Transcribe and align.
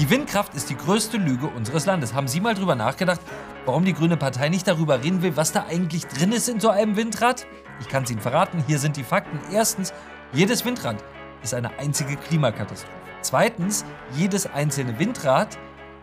Die 0.00 0.08
Windkraft 0.08 0.54
ist 0.54 0.70
die 0.70 0.78
größte 0.78 1.18
Lüge 1.18 1.46
unseres 1.46 1.84
Landes. 1.84 2.14
Haben 2.14 2.26
Sie 2.26 2.40
mal 2.40 2.54
drüber 2.54 2.74
nachgedacht, 2.74 3.20
warum 3.66 3.84
die 3.84 3.92
Grüne 3.92 4.16
Partei 4.16 4.48
nicht 4.48 4.66
darüber 4.66 5.04
reden 5.04 5.20
will, 5.20 5.36
was 5.36 5.52
da 5.52 5.66
eigentlich 5.68 6.06
drin 6.06 6.32
ist 6.32 6.48
in 6.48 6.58
so 6.58 6.70
einem 6.70 6.96
Windrad? 6.96 7.46
Ich 7.80 7.88
kann 7.88 8.04
es 8.04 8.10
Ihnen 8.10 8.22
verraten, 8.22 8.64
hier 8.66 8.78
sind 8.78 8.96
die 8.96 9.04
Fakten. 9.04 9.38
Erstens, 9.52 9.92
jedes 10.32 10.64
Windrad 10.64 10.96
ist 11.42 11.52
eine 11.52 11.78
einzige 11.78 12.16
Klimakatastrophe. 12.16 12.94
Zweitens, 13.20 13.84
jedes 14.16 14.46
einzelne 14.46 14.98
Windrad 14.98 15.58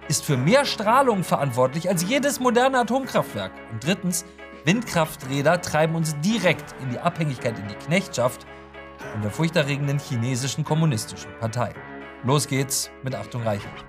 ist 0.07 0.23
für 0.23 0.37
mehr 0.37 0.65
Strahlung 0.65 1.23
verantwortlich 1.23 1.89
als 1.89 2.07
jedes 2.07 2.39
moderne 2.39 2.77
Atomkraftwerk. 2.81 3.51
Und 3.71 3.83
drittens, 3.83 4.25
Windkrafträder 4.63 5.59
treiben 5.59 5.95
uns 5.95 6.15
direkt 6.19 6.75
in 6.83 6.91
die 6.91 6.99
Abhängigkeit, 6.99 7.57
in 7.57 7.67
die 7.67 7.85
Knechtschaft 7.87 8.45
von 9.11 9.23
der 9.23 9.31
furchterregenden 9.31 9.97
chinesischen 9.97 10.63
kommunistischen 10.63 11.31
Partei. 11.39 11.73
Los 12.23 12.47
geht's 12.47 12.89
mit 13.03 13.15
Achtung 13.15 13.43
Reichelt. 13.43 13.86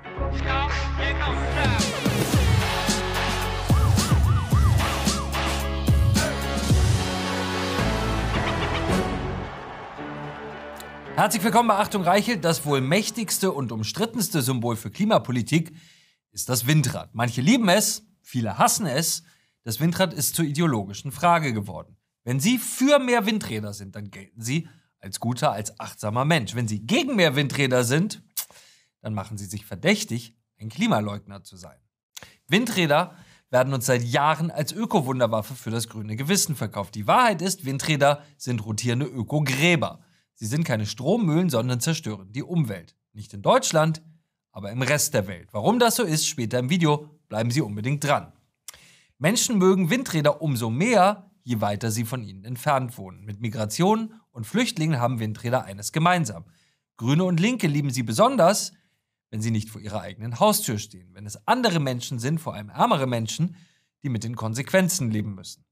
Herzlich 11.14 11.42
willkommen 11.42 11.68
bei 11.68 11.76
Achtung 11.76 12.02
Reichelt. 12.02 12.44
Das 12.44 12.64
wohl 12.64 12.80
mächtigste 12.80 13.52
und 13.52 13.70
umstrittenste 13.70 14.42
Symbol 14.42 14.76
für 14.76 14.90
Klimapolitik 14.90 15.72
ist 16.32 16.48
das 16.48 16.66
Windrad. 16.66 17.10
Manche 17.12 17.40
lieben 17.40 17.68
es, 17.68 18.04
viele 18.22 18.58
hassen 18.58 18.86
es. 18.86 19.22
Das 19.62 19.78
Windrad 19.80 20.14
ist 20.14 20.34
zur 20.34 20.44
ideologischen 20.44 21.12
Frage 21.12 21.52
geworden. 21.52 21.96
Wenn 22.24 22.40
Sie 22.40 22.58
für 22.58 22.98
mehr 22.98 23.26
Windräder 23.26 23.72
sind, 23.72 23.94
dann 23.94 24.10
gelten 24.10 24.42
Sie 24.42 24.68
als 25.00 25.20
guter, 25.20 25.52
als 25.52 25.78
achtsamer 25.78 26.24
Mensch. 26.24 26.54
Wenn 26.54 26.66
Sie 26.66 26.86
gegen 26.86 27.16
mehr 27.16 27.36
Windräder 27.36 27.84
sind, 27.84 28.22
dann 29.00 29.14
machen 29.14 29.38
Sie 29.38 29.46
sich 29.46 29.64
verdächtig, 29.64 30.36
ein 30.58 30.68
Klimaleugner 30.68 31.42
zu 31.42 31.56
sein. 31.56 31.78
Windräder 32.48 33.14
werden 33.50 33.72
uns 33.72 33.86
seit 33.86 34.02
Jahren 34.02 34.50
als 34.50 34.72
Ökowunderwaffe 34.72 35.54
für 35.54 35.70
das 35.70 35.88
grüne 35.88 36.16
Gewissen 36.16 36.56
verkauft. 36.56 36.94
Die 36.94 37.06
Wahrheit 37.06 37.40
ist, 37.42 37.64
Windräder 37.64 38.22
sind 38.36 38.64
rotierende 38.64 39.06
Ökogräber. 39.06 40.00
Sie 40.34 40.46
sind 40.46 40.64
keine 40.64 40.86
Strommühlen, 40.86 41.50
sondern 41.50 41.80
zerstören 41.80 42.32
die 42.32 42.42
Umwelt. 42.42 42.94
Nicht 43.12 43.32
in 43.34 43.42
Deutschland, 43.42 44.02
aber 44.52 44.70
im 44.70 44.82
Rest 44.82 45.14
der 45.14 45.26
Welt. 45.26 45.48
Warum 45.52 45.78
das 45.78 45.96
so 45.96 46.02
ist, 46.02 46.26
später 46.26 46.58
im 46.58 46.70
Video, 46.70 47.08
bleiben 47.28 47.50
Sie 47.50 47.60
unbedingt 47.60 48.04
dran. 48.04 48.32
Menschen 49.18 49.58
mögen 49.58 49.90
Windräder 49.90 50.42
umso 50.42 50.70
mehr, 50.70 51.30
je 51.42 51.60
weiter 51.60 51.90
sie 51.90 52.04
von 52.04 52.22
ihnen 52.22 52.44
entfernt 52.44 52.98
wohnen. 52.98 53.24
Mit 53.24 53.40
Migration 53.40 54.14
und 54.30 54.46
Flüchtlingen 54.46 55.00
haben 55.00 55.18
Windräder 55.18 55.64
eines 55.64 55.92
gemeinsam. 55.92 56.44
Grüne 56.96 57.24
und 57.24 57.40
Linke 57.40 57.66
lieben 57.66 57.90
sie 57.90 58.02
besonders, 58.02 58.72
wenn 59.30 59.40
sie 59.40 59.50
nicht 59.50 59.68
vor 59.68 59.80
ihrer 59.80 60.00
eigenen 60.00 60.40
Haustür 60.40 60.78
stehen, 60.78 61.14
wenn 61.14 61.26
es 61.26 61.46
andere 61.46 61.80
Menschen 61.80 62.18
sind, 62.18 62.40
vor 62.40 62.54
allem 62.54 62.70
ärmere 62.70 63.06
Menschen, 63.06 63.56
die 64.02 64.08
mit 64.08 64.24
den 64.24 64.36
Konsequenzen 64.36 65.10
leben 65.10 65.34
müssen. 65.34 65.64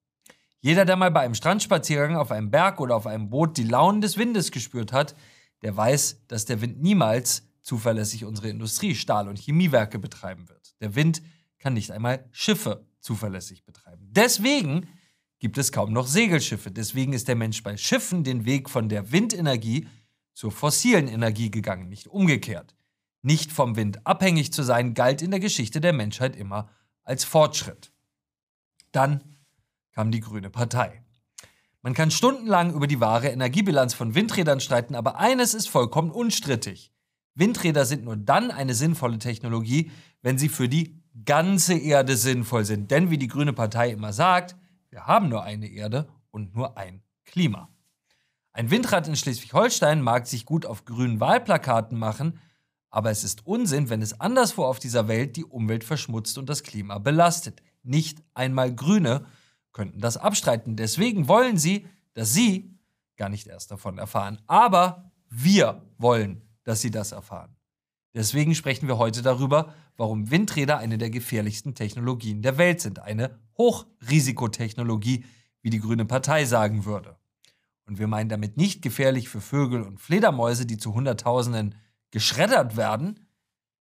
Jeder, 0.61 0.85
der 0.85 0.97
mal 0.97 1.11
bei 1.11 1.21
einem 1.21 1.35
Strandspaziergang 1.35 2.17
auf 2.17 2.31
einem 2.31 2.51
Berg 2.51 2.81
oder 2.81 2.97
auf 2.97 3.07
einem 3.07 3.31
Boot 3.31 3.57
die 3.57 3.65
Launen 3.65 4.01
des 4.01 4.19
Windes 4.19 4.51
gespürt 4.51 4.93
hat, 4.93 5.15
der 5.63 5.77
weiß, 5.77 6.25
dass 6.29 6.45
der 6.45 6.61
Wind 6.61 6.83
niemals 6.83 7.49
zuverlässig 7.63 8.25
unsere 8.25 8.49
Industrie, 8.49 8.95
Stahl- 8.95 9.29
und 9.29 9.39
Chemiewerke 9.39 9.99
betreiben 9.99 10.49
wird. 10.49 10.75
Der 10.81 10.95
Wind 10.95 11.23
kann 11.59 11.75
nicht 11.75 11.91
einmal 11.91 12.29
Schiffe 12.31 12.87
zuverlässig 13.01 13.65
betreiben. 13.65 14.09
Deswegen 14.11 14.89
gibt 15.39 15.59
es 15.59 15.73
kaum 15.73 15.93
noch 15.93 16.07
Segelschiffe. 16.07 16.71
Deswegen 16.71 17.13
ist 17.13 17.29
der 17.29 17.37
Mensch 17.37 17.63
bei 17.63 17.77
Schiffen 17.77 18.25
den 18.25 18.45
Weg 18.45 18.71
von 18.71 18.89
der 18.89 19.13
Windenergie 19.13 19.89
zur 20.33 20.53
fossilen 20.53 21.09
Energie 21.09 21.51
gegangen, 21.51 21.89
nicht 21.89 22.09
umgekehrt. 22.09 22.76
Nicht 23.27 23.51
vom 23.51 23.75
Wind 23.75 24.07
abhängig 24.07 24.53
zu 24.53 24.63
sein, 24.63 24.95
galt 24.95 25.21
in 25.21 25.33
der 25.33 25.41
Geschichte 25.41 25.81
der 25.81 25.93
Menschheit 25.93 26.37
immer 26.37 26.69
als 27.03 27.25
Fortschritt. 27.25 27.91
Dann 28.93 29.21
kam 29.91 30.13
die 30.13 30.21
Grüne 30.21 30.49
Partei. 30.49 31.03
Man 31.83 31.93
kann 31.93 32.13
stundenlang 32.13 32.73
über 32.73 32.87
die 32.87 33.01
wahre 33.01 33.27
Energiebilanz 33.27 33.95
von 33.95 34.15
Windrädern 34.15 34.61
streiten, 34.61 34.95
aber 34.95 35.19
eines 35.19 35.55
ist 35.55 35.69
vollkommen 35.69 36.13
unstrittig. 36.13 36.93
Windräder 37.35 37.85
sind 37.85 38.05
nur 38.05 38.17
dann 38.17 38.53
eine 38.53 38.75
sinnvolle 38.75 39.19
Technologie, 39.19 39.91
wenn 40.23 40.39
sie 40.39 40.49
für 40.49 40.69
die 40.69 41.03
ganze 41.25 41.77
Erde 41.77 42.17
sinnvoll 42.17 42.65
sind. 42.65 42.93
Denn 42.93 43.11
wie 43.11 43.19
die 43.19 43.27
Grüne 43.27 43.53
Partei 43.53 43.91
immer 43.91 44.13
sagt, 44.13 44.55
wir 44.91 45.09
haben 45.09 45.29
nur 45.29 45.43
eine 45.43 45.67
Erde 45.67 46.09
und 46.31 46.55
nur 46.55 46.79
ein 46.79 47.03
Klima. 47.25 47.71
Ein 48.53 48.71
Windrad 48.71 49.09
in 49.09 49.17
Schleswig-Holstein 49.17 50.01
mag 50.01 50.29
sich 50.29 50.47
gut 50.47 50.65
auf 50.65 50.85
grünen 50.85 51.19
Wahlplakaten 51.19 51.99
machen, 51.99 52.39
aber 52.97 53.11
es 53.11 53.25
ist 53.25 53.47
Unsinn, 53.47 53.91
wenn 53.91 54.01
es 54.01 54.23
anderswo 54.23 54.65
auf 54.65 54.79
dieser 54.79 55.07
Welt 55.07 55.37
die 55.37 55.45
Umwelt 55.45 55.85
verschmutzt 55.85 56.39
und 56.39 56.49
das 56.49 56.63
Klima 56.63 56.97
belastet. 56.97 57.63
Nicht 57.83 58.23
einmal 58.33 58.75
Grüne 58.75 59.27
könnten 59.75 60.01
das 60.01 60.17
abstreiten. 60.17 60.77
Deswegen 60.77 61.29
wollen 61.29 61.59
sie, 61.59 61.87
dass 62.15 62.33
sie 62.33 62.75
gar 63.19 63.29
nicht 63.29 63.49
erst 63.49 63.71
davon 63.71 63.99
erfahren. 63.99 64.41
Aber 64.47 65.13
wir 65.29 65.83
wollen, 65.99 66.41
dass 66.65 66.81
sie 66.81 66.91
das 66.91 67.13
erfahren. 67.13 67.55
Deswegen 68.15 68.55
sprechen 68.55 68.89
wir 68.89 68.97
heute 68.97 69.21
darüber, 69.21 69.75
warum 69.99 70.31
Windräder 70.31 70.79
eine 70.79 70.97
der 70.97 71.11
gefährlichsten 71.11 71.75
Technologien 71.75 72.41
der 72.41 72.57
Welt 72.57 72.81
sind. 72.81 73.01
Eine 73.01 73.39
Hochrisikotechnologie, 73.59 75.27
wie 75.61 75.69
die 75.69 75.81
Grüne 75.81 76.07
Partei 76.07 76.47
sagen 76.47 76.87
würde. 76.87 77.19
Und 77.85 77.99
wir 77.99 78.07
meinen 78.07 78.31
damit 78.31 78.57
nicht 78.57 78.81
gefährlich 78.81 79.29
für 79.29 79.43
Vögel 79.43 79.83
und 79.83 80.01
Fledermäuse, 80.01 80.65
die 80.65 80.79
zu 80.79 80.95
Hunderttausenden 80.95 81.75
geschreddert 82.11 82.77
werden. 82.77 83.29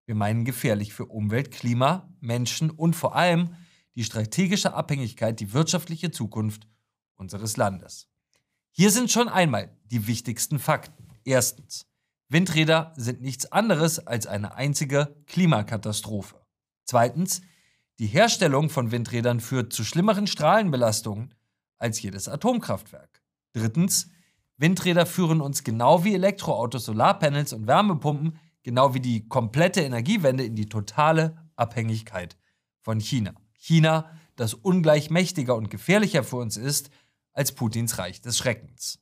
Wir 0.05 0.15
meinen 0.15 0.45
gefährlich 0.45 0.93
für 0.93 1.05
Umwelt, 1.05 1.51
Klima, 1.51 2.13
Menschen 2.19 2.69
und 2.69 2.95
vor 2.95 3.15
allem 3.15 3.55
die 3.95 4.03
strategische 4.03 4.73
Abhängigkeit, 4.73 5.39
die 5.39 5.53
wirtschaftliche 5.53 6.11
Zukunft 6.11 6.67
unseres 7.15 7.57
Landes. 7.57 8.07
Hier 8.71 8.91
sind 8.91 9.09
schon 9.09 9.29
einmal 9.29 9.75
die 9.85 10.05
wichtigsten 10.07 10.59
Fakten. 10.59 11.07
Erstens. 11.23 11.87
Windräder 12.27 12.93
sind 12.97 13.21
nichts 13.21 13.51
anderes 13.51 14.05
als 14.05 14.27
eine 14.27 14.55
einzige 14.55 15.15
Klimakatastrophe. 15.27 16.41
Zweitens, 16.83 17.41
die 17.99 18.07
Herstellung 18.07 18.69
von 18.69 18.91
Windrädern 18.91 19.39
führt 19.39 19.71
zu 19.71 19.83
schlimmeren 19.83 20.27
Strahlenbelastungen 20.27 21.33
als 21.77 22.01
jedes 22.01 22.27
Atomkraftwerk. 22.27 23.21
Drittens, 23.53 24.09
Windräder 24.57 25.05
führen 25.05 25.41
uns 25.41 25.63
genau 25.63 26.03
wie 26.03 26.13
Elektroautos, 26.13 26.85
Solarpanels 26.85 27.53
und 27.53 27.67
Wärmepumpen, 27.67 28.39
genau 28.63 28.93
wie 28.93 29.01
die 29.01 29.27
komplette 29.27 29.81
Energiewende 29.81 30.43
in 30.43 30.55
die 30.55 30.67
totale 30.67 31.49
Abhängigkeit 31.55 32.37
von 32.81 32.99
China. 32.99 33.33
China, 33.57 34.11
das 34.35 34.53
ungleich 34.53 35.09
mächtiger 35.09 35.55
und 35.55 35.69
gefährlicher 35.69 36.23
für 36.23 36.37
uns 36.37 36.57
ist 36.57 36.89
als 37.33 37.53
Putins 37.53 37.97
Reich 37.97 38.21
des 38.21 38.37
Schreckens. 38.37 38.99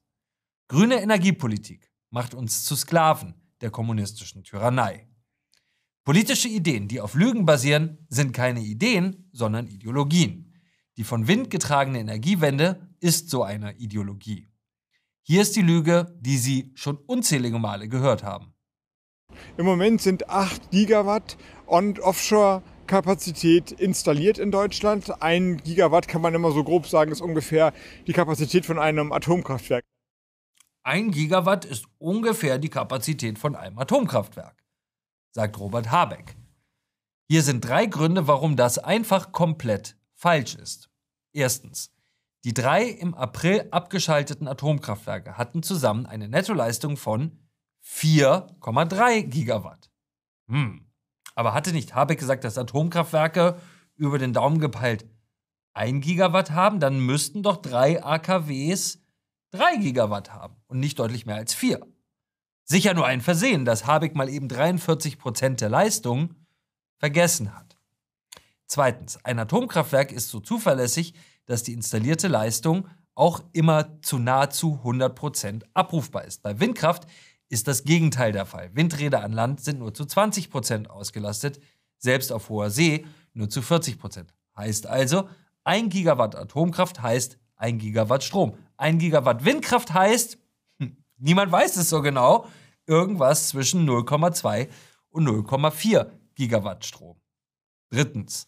Grüne 0.67 1.01
Energiepolitik 1.01 1.91
macht 2.09 2.33
uns 2.33 2.65
zu 2.65 2.75
Sklaven 2.75 3.35
der 3.61 3.69
kommunistischen 3.69 4.43
Tyrannei. 4.43 5.07
Politische 6.03 6.49
Ideen, 6.49 6.87
die 6.87 6.99
auf 6.99 7.13
Lügen 7.13 7.45
basieren, 7.45 8.05
sind 8.09 8.33
keine 8.33 8.59
Ideen, 8.59 9.29
sondern 9.31 9.67
Ideologien. 9.67 10.53
Die 10.97 11.03
von 11.03 11.27
Wind 11.27 11.49
getragene 11.49 11.99
Energiewende 11.99 12.89
ist 12.99 13.29
so 13.29 13.43
eine 13.43 13.73
Ideologie. 13.77 14.49
Hier 15.25 15.41
ist 15.41 15.55
die 15.55 15.61
Lüge, 15.61 16.13
die 16.19 16.37
Sie 16.37 16.71
schon 16.75 16.97
unzählige 16.97 17.57
Male 17.57 17.87
gehört 17.87 18.23
haben. 18.23 18.53
Im 19.57 19.65
Moment 19.65 20.01
sind 20.01 20.29
8 20.29 20.69
Gigawatt 20.71 21.37
On- 21.65 21.97
Offshore-Kapazität 21.97 23.71
installiert 23.71 24.37
in 24.37 24.51
Deutschland. 24.51 25.21
Ein 25.21 25.57
Gigawatt 25.57 26.07
kann 26.09 26.21
man 26.21 26.35
immer 26.35 26.51
so 26.51 26.63
grob 26.63 26.87
sagen, 26.87 27.11
ist 27.11 27.21
ungefähr 27.21 27.73
die 28.05 28.13
Kapazität 28.13 28.65
von 28.65 28.77
einem 28.77 29.11
Atomkraftwerk. 29.13 29.85
Ein 30.83 31.11
Gigawatt 31.11 31.63
ist 31.63 31.85
ungefähr 31.99 32.59
die 32.59 32.69
Kapazität 32.69 33.39
von 33.39 33.55
einem 33.55 33.79
Atomkraftwerk, 33.79 34.61
sagt 35.31 35.57
Robert 35.57 35.89
Habeck. 35.89 36.35
Hier 37.29 37.41
sind 37.41 37.61
drei 37.61 37.85
Gründe, 37.85 38.27
warum 38.27 38.57
das 38.57 38.77
einfach 38.77 39.31
komplett 39.31 39.95
falsch 40.13 40.55
ist. 40.55 40.89
Erstens. 41.31 41.91
Die 42.45 42.53
drei 42.53 42.83
im 42.83 43.13
April 43.15 43.67
abgeschalteten 43.71 44.47
Atomkraftwerke 44.47 45.37
hatten 45.37 45.63
zusammen 45.63 46.05
eine 46.05 46.27
Nettoleistung 46.27 46.97
von 46.97 47.39
4,3 47.85 49.23
Gigawatt. 49.23 49.89
Hm. 50.47 50.85
Aber 51.35 51.53
hatte 51.53 51.71
nicht 51.71 51.95
Habeck 51.95 52.19
gesagt, 52.19 52.43
dass 52.43 52.57
Atomkraftwerke 52.57 53.59
über 53.95 54.17
den 54.17 54.33
Daumen 54.33 54.59
gepeilt 54.59 55.05
1 55.73 56.05
Gigawatt 56.05 56.51
haben? 56.51 56.79
Dann 56.79 56.99
müssten 56.99 57.43
doch 57.43 57.57
drei 57.57 58.03
AKWs 58.03 59.01
3 59.51 59.77
Gigawatt 59.77 60.33
haben 60.33 60.57
und 60.67 60.79
nicht 60.79 60.99
deutlich 60.99 61.25
mehr 61.25 61.37
als 61.37 61.53
4. 61.53 61.79
Sicher 62.65 62.93
nur 62.93 63.05
ein 63.05 63.21
Versehen, 63.21 63.65
dass 63.65 63.85
Habeck 63.85 64.15
mal 64.15 64.29
eben 64.29 64.49
43 64.49 65.17
Prozent 65.17 65.61
der 65.61 65.69
Leistung 65.69 66.35
vergessen 66.97 67.55
hat. 67.55 67.77
Zweitens, 68.67 69.23
ein 69.23 69.39
Atomkraftwerk 69.39 70.11
ist 70.11 70.29
so 70.29 70.39
zuverlässig, 70.39 71.13
dass 71.45 71.63
die 71.63 71.73
installierte 71.73 72.27
Leistung 72.27 72.87
auch 73.15 73.43
immer 73.53 74.01
zu 74.01 74.17
nahezu 74.17 74.75
100 74.79 75.15
Prozent 75.15 75.65
abrufbar 75.73 76.25
ist. 76.25 76.41
Bei 76.41 76.59
Windkraft 76.59 77.07
ist 77.49 77.67
das 77.67 77.83
Gegenteil 77.83 78.31
der 78.31 78.45
Fall. 78.45 78.71
Windräder 78.75 79.23
an 79.23 79.31
Land 79.31 79.61
sind 79.61 79.79
nur 79.79 79.93
zu 79.93 80.05
20 80.05 80.49
Prozent 80.49 80.89
ausgelastet, 80.89 81.59
selbst 81.97 82.31
auf 82.31 82.49
hoher 82.49 82.69
See 82.69 83.05
nur 83.33 83.49
zu 83.49 83.61
40%. 83.61 83.97
Prozent. 83.99 84.33
Heißt 84.57 84.87
also, 84.87 85.29
1 85.63 85.89
Gigawatt 85.89 86.35
Atomkraft 86.35 87.01
heißt 87.01 87.37
1 87.55 87.81
Gigawatt 87.81 88.23
Strom. 88.23 88.57
1 88.77 88.99
Gigawatt 88.99 89.45
Windkraft 89.45 89.93
heißt, 89.93 90.37
hm, 90.79 90.97
niemand 91.17 91.51
weiß 91.51 91.77
es 91.77 91.89
so 91.89 92.01
genau, 92.01 92.47
irgendwas 92.85 93.49
zwischen 93.49 93.87
0,2 93.87 94.69
und 95.09 95.27
0,4 95.27 96.09
Gigawatt 96.35 96.85
Strom. 96.85 97.19
Drittens, 97.89 98.47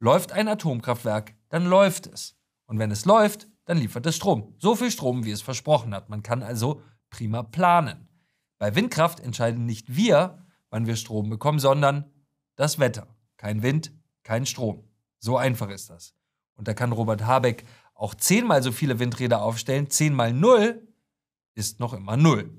läuft 0.00 0.32
ein 0.32 0.48
Atomkraftwerk, 0.48 1.34
dann 1.50 1.66
läuft 1.66 2.06
es. 2.06 2.36
Und 2.66 2.78
wenn 2.78 2.90
es 2.90 3.04
läuft, 3.04 3.48
dann 3.66 3.78
liefert 3.78 4.06
es 4.06 4.16
Strom. 4.16 4.54
So 4.58 4.74
viel 4.74 4.90
Strom, 4.90 5.24
wie 5.24 5.30
es 5.30 5.42
versprochen 5.42 5.94
hat. 5.94 6.08
Man 6.08 6.22
kann 6.22 6.42
also 6.42 6.82
prima 7.10 7.42
planen. 7.42 8.08
Bei 8.58 8.74
Windkraft 8.74 9.20
entscheiden 9.20 9.66
nicht 9.66 9.94
wir, 9.94 10.44
wann 10.70 10.86
wir 10.86 10.96
Strom 10.96 11.30
bekommen, 11.30 11.58
sondern 11.58 12.10
das 12.56 12.78
Wetter. 12.78 13.06
Kein 13.36 13.62
Wind, 13.62 13.92
kein 14.22 14.46
Strom. 14.46 14.84
So 15.18 15.36
einfach 15.36 15.68
ist 15.70 15.90
das. 15.90 16.14
Und 16.54 16.68
da 16.68 16.74
kann 16.74 16.92
Robert 16.92 17.24
Habeck 17.24 17.64
auch 17.94 18.14
zehnmal 18.14 18.62
so 18.62 18.72
viele 18.72 18.98
Windräder 18.98 19.42
aufstellen. 19.42 19.90
Zehn 19.90 20.14
mal 20.14 20.32
null 20.32 20.86
ist 21.54 21.80
noch 21.80 21.92
immer 21.92 22.16
null. 22.16 22.50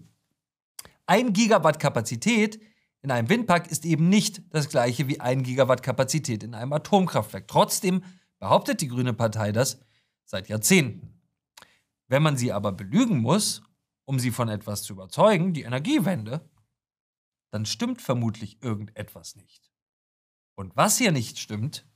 Ein 1.06 1.34
Gigawatt 1.34 1.80
Kapazität 1.80 2.62
in 3.02 3.12
einem 3.12 3.30
Windpark 3.30 3.72
ist 3.72 3.86
eben 3.86 4.10
nicht 4.10 4.42
das 4.50 4.70
gleiche 4.70 5.08
wie 5.08 5.20
ein 5.20 5.44
Gigawatt 5.44 5.82
Kapazität 5.82 6.44
in 6.44 6.54
einem 6.54 6.74
Atomkraftwerk. 6.74 7.48
Trotzdem 7.48 8.04
behauptet 8.38 8.82
die 8.82 8.88
Grüne 8.88 9.14
Partei 9.14 9.52
das 9.52 9.80
seit 10.26 10.50
Jahrzehnten. 10.50 11.20
Wenn 12.08 12.22
man 12.22 12.38
sie 12.38 12.52
aber 12.52 12.72
belügen 12.72 13.20
muss, 13.20 13.64
um 14.06 14.20
sie 14.20 14.32
von 14.32 14.50
etwas 14.50 14.84
zu 14.84 14.94
überzeugen, 14.94 15.54
die 15.54 15.64
Energiewende, 15.64 16.48
dann 17.50 17.66
stimmt 17.66 18.02
vermutlich 18.02 18.62
irgendetwas 18.62 19.36
nicht. 19.36 19.72
Und 20.56 20.76
was 20.76 20.98
hier 20.98 21.12
nicht 21.12 21.40
stimmt, 21.40 21.88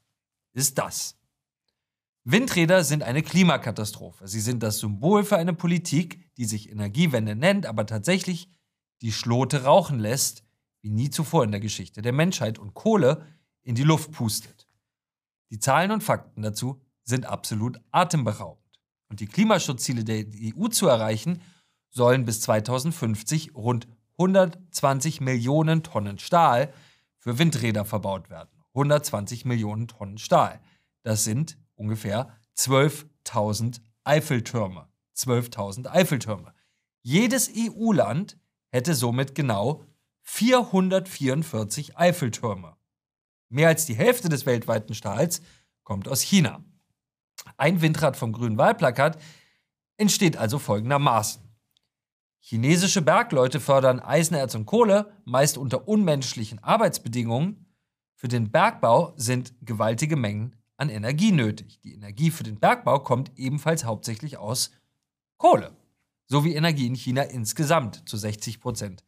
ist 0.54 0.78
das. 0.78 1.18
Windräder 2.24 2.84
sind 2.84 3.04
eine 3.04 3.22
Klimakatastrophe. 3.22 4.28
Sie 4.28 4.42
sind 4.42 4.63
das 4.63 4.80
Symbol 4.80 5.24
für 5.24 5.38
eine 5.38 5.54
Politik, 5.54 6.34
die 6.38 6.46
sich 6.46 6.72
Energiewende 6.72 7.36
nennt, 7.36 7.68
aber 7.68 7.86
tatsächlich 7.86 8.50
die 9.01 9.12
Schlote 9.12 9.63
rauchen 9.63 10.00
lässt, 10.00 10.45
wie 10.86 10.92
nie 10.92 11.10
zuvor 11.10 11.44
in 11.44 11.50
der 11.50 11.60
Geschichte 11.60 12.04
der 12.04 12.14
Menschheit 12.14 12.60
und 12.60 12.76
Kohle 12.76 13.26
in 13.64 13.74
die 13.74 13.82
Luft 13.82 14.12
pustet. 14.12 14.68
Die 15.50 15.58
Zahlen 15.58 15.90
und 15.90 16.04
Fakten 16.04 16.44
dazu 16.44 16.80
sind 17.02 17.26
absolut 17.26 17.82
atemberaubend. 17.90 18.80
Und 19.10 19.20
die 19.20 19.26
Klimaschutzziele 19.26 20.04
der 20.04 20.26
EU 20.28 20.68
zu 20.68 20.88
erreichen, 20.88 21.42
sollen 21.90 22.24
bis 22.24 22.42
2050 22.42 23.56
rund 23.56 23.88
120 24.20 25.22
Millionen 25.22 25.82
Tonnen 25.82 26.20
Stahl 26.20 26.72
für 27.18 27.40
Windräder 27.40 27.84
verbaut 27.84 28.30
werden. 28.30 28.52
120 28.76 29.44
Millionen 29.44 29.88
Tonnen 29.88 30.20
Stahl. 30.20 30.62
Das 31.02 31.24
sind 31.24 31.58
ungefähr 31.74 32.38
12.000 32.58 33.80
Eiffeltürme. 34.04 34.88
12.000 35.18 35.88
Eiffeltürme. 35.88 36.54
Jedes 37.02 37.50
EU-Land 37.56 38.38
hätte 38.70 38.94
somit 38.94 39.34
genau 39.34 39.84
444 40.25 41.98
Eiffeltürme. 41.98 42.75
Mehr 43.50 43.69
als 43.69 43.86
die 43.86 43.95
Hälfte 43.95 44.27
des 44.27 44.45
weltweiten 44.45 44.94
Stahls 44.94 45.42
kommt 45.83 46.07
aus 46.07 46.22
China. 46.22 46.63
Ein 47.57 47.81
Windrad 47.81 48.18
vom 48.18 48.33
grünen 48.33 48.57
Wahlplakat 48.57 49.22
entsteht 49.98 50.36
also 50.36 50.60
folgendermaßen. 50.60 51.42
Chinesische 52.39 53.01
Bergleute 53.01 53.60
fördern 53.60 54.00
Eisenerz 54.00 54.56
und 54.56 54.66
Kohle, 54.66 55.13
meist 55.25 55.57
unter 55.57 55.88
unmenschlichen 55.88 56.60
Arbeitsbedingungen. 56.60 57.66
Für 58.16 58.27
den 58.27 58.51
Bergbau 58.51 59.13
sind 59.18 59.54
gewaltige 59.62 60.16
Mengen 60.16 60.56
an 60.75 60.89
Energie 60.89 61.31
nötig. 61.31 61.80
Die 61.81 61.94
Energie 61.94 62.31
für 62.31 62.44
den 62.44 62.60
Bergbau 62.60 63.00
kommt 63.00 63.31
ebenfalls 63.38 63.86
hauptsächlich 63.86 64.38
aus 64.38 64.72
Kohle, 65.38 65.75
so 66.25 66.44
wie 66.44 66.56
Energie 66.56 66.88
in 66.88 66.95
China 66.95 67.22
insgesamt 67.24 68.07
zu 68.10 68.18
60 68.18 68.60
Prozent 68.60 69.04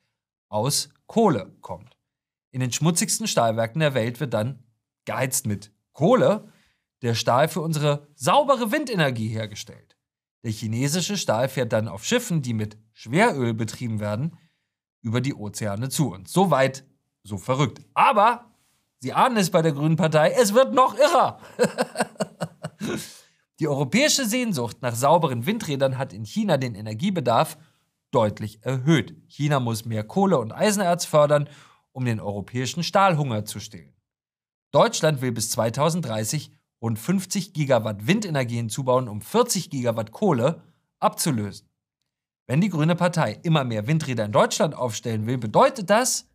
aus 0.49 0.89
Kohle 1.07 1.55
kommt. 1.61 1.97
In 2.51 2.59
den 2.59 2.71
schmutzigsten 2.71 3.27
Stahlwerken 3.27 3.79
der 3.79 3.93
Welt 3.93 4.19
wird 4.19 4.33
dann 4.33 4.63
geheizt 5.05 5.47
mit 5.47 5.71
Kohle 5.93 6.51
der 7.01 7.15
Stahl 7.15 7.47
für 7.47 7.61
unsere 7.61 8.07
saubere 8.15 8.71
Windenergie 8.71 9.27
hergestellt. 9.27 9.97
Der 10.43 10.51
chinesische 10.51 11.17
Stahl 11.17 11.49
fährt 11.49 11.73
dann 11.73 11.87
auf 11.87 12.05
Schiffen, 12.05 12.41
die 12.41 12.53
mit 12.53 12.77
Schweröl 12.93 13.53
betrieben 13.53 13.99
werden, 13.99 14.37
über 15.01 15.21
die 15.21 15.33
Ozeane 15.33 15.89
zu 15.89 16.11
uns. 16.11 16.31
So 16.31 16.51
weit, 16.51 16.85
so 17.23 17.37
verrückt. 17.37 17.81
Aber, 17.93 18.45
Sie 18.99 19.13
ahnen 19.13 19.37
es 19.37 19.51
bei 19.51 19.61
der 19.61 19.73
Grünen 19.73 19.95
Partei, 19.95 20.31
es 20.31 20.55
wird 20.55 20.73
noch 20.73 20.97
irrer. 20.97 21.39
die 23.59 23.67
europäische 23.67 24.25
Sehnsucht 24.25 24.81
nach 24.81 24.95
sauberen 24.95 25.45
Windrädern 25.45 25.99
hat 25.99 26.13
in 26.13 26.25
China 26.25 26.57
den 26.57 26.73
Energiebedarf 26.73 27.57
deutlich 28.17 28.65
erhöht. 28.65 29.15
China 29.27 29.59
muss 29.59 29.85
mehr 29.85 30.03
Kohle 30.03 30.39
und 30.39 30.51
Eisenerz 30.51 31.05
fördern, 31.05 31.47
um 31.91 32.03
den 32.03 32.19
europäischen 32.19 32.81
Stahlhunger 32.81 33.45
zu 33.45 33.59
stillen. 33.59 33.93
Deutschland 34.71 35.21
will 35.21 35.31
bis 35.31 35.51
2030 35.51 36.51
rund 36.81 36.97
50 36.97 37.53
Gigawatt 37.53 38.07
Windenergie 38.07 38.55
hinzubauen, 38.55 39.07
um 39.07 39.21
40 39.21 39.69
Gigawatt 39.69 40.11
Kohle 40.11 40.63
abzulösen. 40.97 41.69
Wenn 42.47 42.59
die 42.59 42.69
Grüne 42.69 42.95
Partei 42.95 43.33
immer 43.43 43.63
mehr 43.63 43.85
Windräder 43.85 44.25
in 44.25 44.31
Deutschland 44.31 44.73
aufstellen 44.73 45.27
will, 45.27 45.37
bedeutet 45.37 45.91
das, 45.91 46.27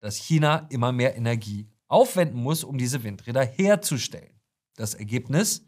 dass 0.00 0.16
China 0.16 0.66
immer 0.70 0.92
mehr 0.92 1.14
Energie 1.14 1.68
aufwenden 1.88 2.42
muss, 2.42 2.64
um 2.64 2.78
diese 2.78 3.02
Windräder 3.04 3.44
herzustellen. 3.44 4.40
Das 4.76 4.94
Ergebnis? 4.94 5.66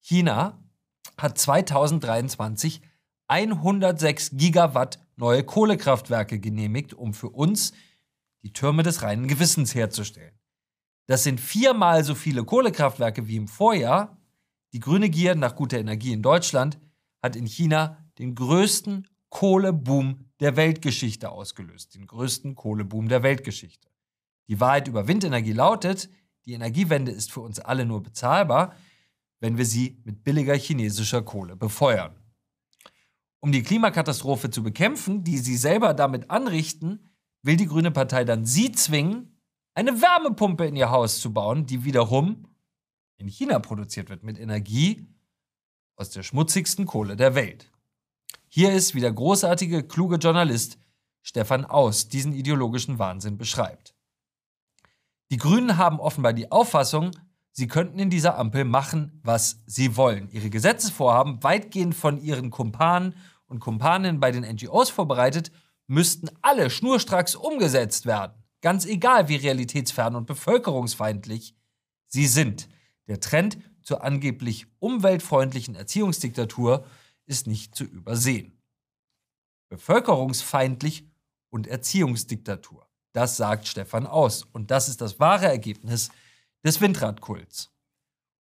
China 0.00 0.60
hat 1.16 1.38
2023 1.38 2.82
106 3.32 4.32
Gigawatt 4.34 4.98
neue 5.16 5.42
Kohlekraftwerke 5.42 6.38
genehmigt, 6.38 6.92
um 6.92 7.14
für 7.14 7.30
uns 7.30 7.72
die 8.42 8.52
Türme 8.52 8.82
des 8.82 9.00
reinen 9.00 9.26
Gewissens 9.26 9.74
herzustellen. 9.74 10.38
Das 11.06 11.24
sind 11.24 11.40
viermal 11.40 12.04
so 12.04 12.14
viele 12.14 12.44
Kohlekraftwerke 12.44 13.28
wie 13.28 13.36
im 13.36 13.48
Vorjahr. 13.48 14.18
Die 14.74 14.80
grüne 14.80 15.08
Gier 15.08 15.34
nach 15.34 15.56
guter 15.56 15.78
Energie 15.78 16.12
in 16.12 16.20
Deutschland 16.20 16.78
hat 17.22 17.34
in 17.34 17.46
China 17.46 17.96
den 18.18 18.34
größten 18.34 19.08
Kohleboom 19.30 20.26
der 20.40 20.56
Weltgeschichte 20.56 21.30
ausgelöst. 21.30 21.94
Den 21.94 22.06
größten 22.06 22.54
Kohleboom 22.54 23.08
der 23.08 23.22
Weltgeschichte. 23.22 23.88
Die 24.48 24.60
Wahrheit 24.60 24.88
über 24.88 25.08
Windenergie 25.08 25.54
lautet, 25.54 26.10
die 26.44 26.52
Energiewende 26.52 27.12
ist 27.12 27.32
für 27.32 27.40
uns 27.40 27.60
alle 27.60 27.86
nur 27.86 28.02
bezahlbar, 28.02 28.76
wenn 29.40 29.56
wir 29.56 29.64
sie 29.64 30.02
mit 30.04 30.22
billiger 30.22 30.54
chinesischer 30.54 31.22
Kohle 31.22 31.56
befeuern. 31.56 32.21
Um 33.44 33.50
die 33.50 33.64
Klimakatastrophe 33.64 34.50
zu 34.50 34.62
bekämpfen, 34.62 35.24
die 35.24 35.36
sie 35.36 35.56
selber 35.56 35.94
damit 35.94 36.30
anrichten, 36.30 37.10
will 37.42 37.56
die 37.56 37.66
Grüne 37.66 37.90
Partei 37.90 38.24
dann 38.24 38.46
sie 38.46 38.70
zwingen, 38.70 39.36
eine 39.74 40.00
Wärmepumpe 40.00 40.64
in 40.64 40.76
ihr 40.76 40.90
Haus 40.90 41.20
zu 41.20 41.32
bauen, 41.32 41.66
die 41.66 41.84
wiederum 41.84 42.46
in 43.16 43.26
China 43.26 43.58
produziert 43.58 44.10
wird 44.10 44.22
mit 44.22 44.38
Energie 44.38 45.08
aus 45.96 46.10
der 46.10 46.22
schmutzigsten 46.22 46.86
Kohle 46.86 47.16
der 47.16 47.34
Welt. 47.34 47.72
Hier 48.48 48.72
ist, 48.72 48.94
wie 48.94 49.00
der 49.00 49.12
großartige, 49.12 49.82
kluge 49.82 50.16
Journalist 50.16 50.78
Stefan 51.20 51.64
Aus 51.64 52.08
diesen 52.08 52.32
ideologischen 52.32 53.00
Wahnsinn 53.00 53.38
beschreibt. 53.38 53.94
Die 55.32 55.36
Grünen 55.36 55.78
haben 55.78 55.98
offenbar 55.98 56.32
die 56.32 56.52
Auffassung, 56.52 57.10
sie 57.50 57.66
könnten 57.66 57.98
in 57.98 58.10
dieser 58.10 58.38
Ampel 58.38 58.64
machen, 58.64 59.20
was 59.24 59.62
sie 59.66 59.96
wollen. 59.96 60.28
Ihre 60.30 60.50
Gesetzesvorhaben 60.50 61.42
weitgehend 61.42 61.96
von 61.96 62.22
ihren 62.22 62.50
Kumpanen 62.50 63.14
und 63.52 63.60
Kumpaninnen 63.60 64.18
bei 64.18 64.32
den 64.32 64.42
NGOs 64.42 64.90
vorbereitet, 64.90 65.52
müssten 65.86 66.28
alle 66.40 66.70
schnurstracks 66.70 67.34
umgesetzt 67.34 68.06
werden. 68.06 68.42
Ganz 68.62 68.86
egal, 68.86 69.28
wie 69.28 69.36
realitätsfern 69.36 70.16
und 70.16 70.26
bevölkerungsfeindlich 70.26 71.54
sie 72.06 72.26
sind. 72.26 72.68
Der 73.06 73.20
Trend 73.20 73.58
zur 73.82 74.02
angeblich 74.02 74.66
umweltfreundlichen 74.78 75.74
Erziehungsdiktatur 75.74 76.86
ist 77.26 77.46
nicht 77.46 77.74
zu 77.74 77.84
übersehen. 77.84 78.58
Bevölkerungsfeindlich 79.68 81.06
und 81.50 81.66
Erziehungsdiktatur. 81.66 82.86
Das 83.12 83.36
sagt 83.36 83.68
Stefan 83.68 84.06
aus. 84.06 84.44
Und 84.44 84.70
das 84.70 84.88
ist 84.88 85.00
das 85.00 85.20
wahre 85.20 85.46
Ergebnis 85.46 86.10
des 86.64 86.80
Windradkults. 86.80 87.70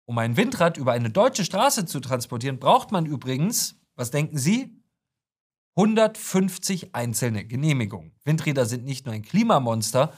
Um 0.05 0.17
ein 0.17 0.37
Windrad 0.37 0.77
über 0.77 0.91
eine 0.91 1.09
deutsche 1.09 1.45
Straße 1.45 1.85
zu 1.85 1.99
transportieren, 1.99 2.59
braucht 2.59 2.91
man 2.91 3.05
übrigens, 3.05 3.79
was 3.95 4.11
denken 4.11 4.37
Sie? 4.37 4.78
150 5.75 6.95
einzelne 6.95 7.45
Genehmigungen. 7.45 8.11
Windräder 8.23 8.65
sind 8.65 8.85
nicht 8.85 9.05
nur 9.05 9.15
ein 9.15 9.21
Klimamonster, 9.21 10.13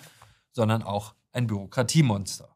sondern 0.51 0.84
auch 0.84 1.15
ein 1.31 1.48
Bürokratiemonster. 1.48 2.55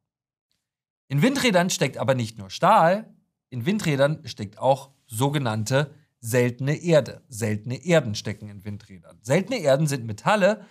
In 1.08 1.22
Windrädern 1.22 1.70
steckt 1.70 1.98
aber 1.98 2.16
nicht 2.16 2.38
nur 2.38 2.50
Stahl, 2.50 3.14
in 3.50 3.66
Windrädern 3.66 4.28
steckt 4.28 4.58
auch 4.58 4.92
sogenannte 5.08 5.94
seltene 6.20 6.76
Erde. 6.76 7.24
Seltene 7.30 7.86
Erden 7.86 8.16
stecken 8.16 8.50
in 8.50 8.66
Windrädern. 8.66 9.20
Seltene 9.22 9.60
Erden 9.60 9.88
sind 9.88 10.06
Metalle, 10.06 10.66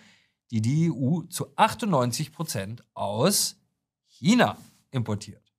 die 0.51 0.61
die 0.61 0.91
EU 0.91 1.21
zu 1.29 1.55
98 1.55 2.33
Prozent 2.33 2.83
aus 2.93 3.61
China 4.07 4.57
importiert. 4.91 5.53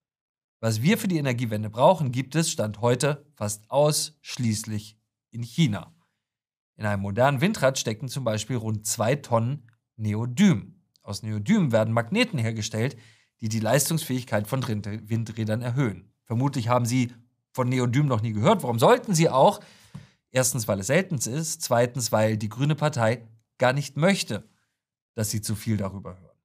Was 0.61 0.83
wir 0.83 0.99
für 0.99 1.09
die 1.09 1.19
Energiewende 1.19 1.71
brauchen, 1.71 2.13
gibt 2.13 2.35
es 2.35 2.51
Stand 2.51 2.81
heute 2.81 3.27
fast 3.35 3.71
ausschließlich 3.71 4.99
in 5.31 5.43
China. 5.43 5.96
In 6.77 6.85
einem 6.85 7.03
modernen 7.03 7.41
Windrad 7.41 7.79
stecken 7.79 8.09
zum 8.09 8.25
Beispiel 8.25 8.57
rund 8.57 8.87
zwei 8.87 9.17
Tonnen 9.17 9.71
Neodym. 9.97 10.75
Aus 11.03 11.23
Neodym 11.23 11.73
werden 11.73 11.95
Magneten 11.95 12.39
hergestellt, 12.39 12.97
die 13.41 13.49
die 13.49 13.61
Leistungsfähigkeit 13.61 14.47
von 14.47 14.63
Windrädern 14.63 15.63
erhöhen. 15.63 16.13
Vermutlich 16.25 16.69
haben 16.69 16.87
Sie 16.87 17.13
von 17.53 17.69
Neodym 17.69 18.07
noch 18.07 18.21
nie 18.21 18.33
gehört. 18.33 18.63
Warum 18.63 18.79
sollten 18.79 19.15
Sie 19.15 19.31
auch? 19.31 19.61
Erstens, 20.31 20.69
weil 20.69 20.81
es 20.81 20.89
selten 20.89 21.17
ist. 21.17 21.63
Zweitens, 21.63 22.13
weil 22.13 22.37
die 22.37 22.49
Grüne 22.49 22.75
Partei 22.75 23.27
gar 23.59 23.73
nicht 23.73 23.97
möchte, 23.97 24.49
dass 25.15 25.31
Sie 25.31 25.41
zu 25.41 25.55
viel 25.55 25.79
darüber 25.79 26.19
hören. 26.21 26.37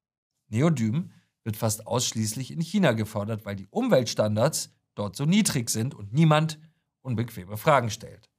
Neodym 0.48 1.12
wird 1.44 1.58
fast 1.58 1.88
ausschließlich 1.88 2.52
in 2.52 2.62
China 2.62 2.94
gefordert, 2.94 3.46
weil 3.46 3.56
die 3.56 3.68
Umweltstandards 3.70 4.74
dort 4.96 5.16
so 5.16 5.26
niedrig 5.26 5.70
sind 5.70 5.94
und 5.94 6.14
niemand 6.14 6.60
unbequeme 7.02 7.58
Fragen 7.58 7.90
stellt. 7.90 8.31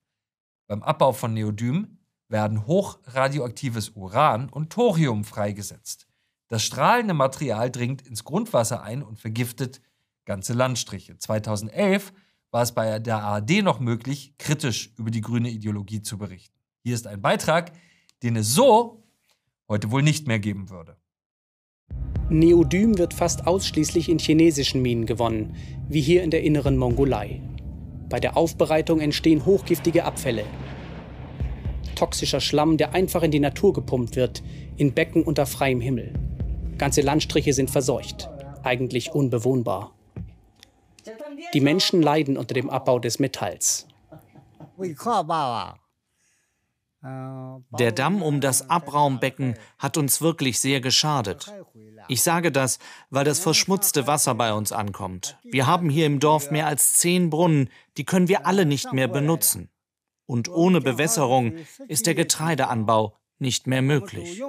Beim 0.72 0.82
Abbau 0.82 1.12
von 1.12 1.34
Neodym 1.34 1.98
werden 2.28 2.66
hochradioaktives 2.66 3.90
Uran 3.90 4.48
und 4.48 4.70
Thorium 4.70 5.22
freigesetzt. 5.22 6.06
Das 6.48 6.62
strahlende 6.62 7.12
Material 7.12 7.70
dringt 7.70 8.00
ins 8.00 8.24
Grundwasser 8.24 8.82
ein 8.82 9.02
und 9.02 9.18
vergiftet 9.18 9.82
ganze 10.24 10.54
Landstriche. 10.54 11.18
2011 11.18 12.14
war 12.52 12.62
es 12.62 12.72
bei 12.72 13.00
der 13.00 13.18
ARD 13.18 13.62
noch 13.62 13.80
möglich, 13.80 14.32
kritisch 14.38 14.94
über 14.96 15.10
die 15.10 15.20
grüne 15.20 15.50
Ideologie 15.50 16.00
zu 16.00 16.16
berichten. 16.16 16.58
Hier 16.82 16.94
ist 16.94 17.06
ein 17.06 17.20
Beitrag, 17.20 17.72
den 18.22 18.36
es 18.36 18.54
so 18.54 19.04
heute 19.68 19.90
wohl 19.90 20.02
nicht 20.02 20.26
mehr 20.26 20.38
geben 20.38 20.70
würde. 20.70 20.96
Neodym 22.30 22.96
wird 22.96 23.12
fast 23.12 23.46
ausschließlich 23.46 24.08
in 24.08 24.18
chinesischen 24.18 24.80
Minen 24.80 25.04
gewonnen, 25.04 25.54
wie 25.86 26.00
hier 26.00 26.22
in 26.22 26.30
der 26.30 26.44
inneren 26.44 26.78
Mongolei. 26.78 27.42
Bei 28.12 28.20
der 28.20 28.36
Aufbereitung 28.36 29.00
entstehen 29.00 29.46
hochgiftige 29.46 30.04
Abfälle. 30.04 30.44
Toxischer 31.94 32.42
Schlamm, 32.42 32.76
der 32.76 32.92
einfach 32.92 33.22
in 33.22 33.30
die 33.30 33.40
Natur 33.40 33.72
gepumpt 33.72 34.16
wird, 34.16 34.42
in 34.76 34.92
Becken 34.92 35.22
unter 35.22 35.46
freiem 35.46 35.80
Himmel. 35.80 36.12
Ganze 36.76 37.00
Landstriche 37.00 37.54
sind 37.54 37.70
verseucht, 37.70 38.28
eigentlich 38.62 39.12
unbewohnbar. 39.12 39.94
Die 41.54 41.62
Menschen 41.62 42.02
leiden 42.02 42.36
unter 42.36 42.52
dem 42.52 42.68
Abbau 42.68 42.98
des 42.98 43.18
Metalls. 43.18 43.88
Der 47.78 47.92
Damm 47.92 48.22
um 48.22 48.42
das 48.42 48.68
Abraumbecken 48.68 49.54
hat 49.78 49.96
uns 49.96 50.20
wirklich 50.20 50.60
sehr 50.60 50.82
geschadet. 50.82 51.50
Ich 52.12 52.20
sage 52.20 52.52
das, 52.52 52.78
weil 53.08 53.24
das 53.24 53.38
verschmutzte 53.38 54.06
Wasser 54.06 54.34
bei 54.34 54.52
uns 54.52 54.70
ankommt. 54.70 55.38
Wir 55.44 55.66
haben 55.66 55.88
hier 55.88 56.04
im 56.04 56.20
Dorf 56.20 56.50
mehr 56.50 56.66
als 56.66 56.92
zehn 56.98 57.30
Brunnen, 57.30 57.70
die 57.96 58.04
können 58.04 58.28
wir 58.28 58.46
alle 58.46 58.66
nicht 58.66 58.92
mehr 58.92 59.08
benutzen. 59.08 59.70
Und 60.26 60.50
ohne 60.50 60.82
Bewässerung 60.82 61.54
ist 61.88 62.06
der 62.06 62.14
Getreideanbau 62.14 63.16
nicht 63.38 63.66
mehr 63.66 63.80
möglich. 63.80 64.42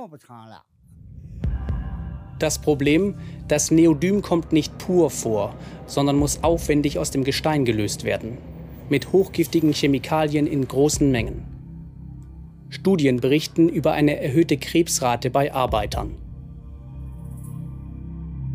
Das 2.37 2.59
Problem, 2.59 3.17
das 3.47 3.71
Neodym 3.71 4.21
kommt 4.21 4.51
nicht 4.51 4.77
pur 4.77 5.09
vor, 5.09 5.55
sondern 5.85 6.17
muss 6.17 6.43
aufwendig 6.43 6.99
aus 6.99 7.11
dem 7.11 7.23
Gestein 7.23 7.63
gelöst 7.63 8.03
werden. 8.03 8.39
Mit 8.89 9.13
hochgiftigen 9.13 9.71
Chemikalien 9.71 10.47
in 10.47 10.67
großen 10.67 11.09
Mengen. 11.09 11.45
Studien 12.67 13.21
berichten 13.21 13.69
über 13.69 13.93
eine 13.93 14.19
erhöhte 14.19 14.57
Krebsrate 14.57 15.29
bei 15.29 15.53
Arbeitern. 15.53 16.17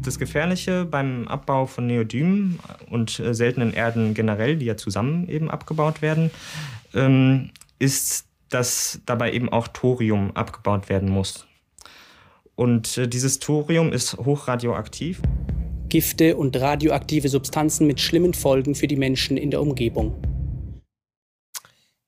Das 0.08 0.18
Gefährliche 0.18 0.86
beim 0.86 1.28
Abbau 1.28 1.66
von 1.66 1.86
Neodym 1.86 2.60
und 2.88 3.20
äh, 3.20 3.34
seltenen 3.34 3.74
Erden 3.74 4.14
generell, 4.14 4.56
die 4.56 4.64
ja 4.64 4.74
zusammen 4.74 5.28
eben 5.28 5.50
abgebaut 5.50 6.00
werden, 6.00 6.30
ähm, 6.94 7.50
ist, 7.78 8.24
dass 8.48 9.02
dabei 9.04 9.34
eben 9.34 9.50
auch 9.50 9.68
Thorium 9.68 10.34
abgebaut 10.34 10.88
werden 10.88 11.10
muss. 11.10 11.46
Und 12.54 12.96
äh, 12.96 13.06
dieses 13.06 13.38
Thorium 13.38 13.92
ist 13.92 14.16
hochradioaktiv. 14.16 15.20
Gifte 15.90 16.38
und 16.38 16.56
radioaktive 16.56 17.28
Substanzen 17.28 17.86
mit 17.86 18.00
schlimmen 18.00 18.32
Folgen 18.32 18.74
für 18.74 18.86
die 18.86 18.96
Menschen 18.96 19.36
in 19.36 19.50
der 19.50 19.60
Umgebung. 19.60 20.14